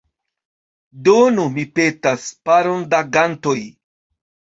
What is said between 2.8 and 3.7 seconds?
da gantoj.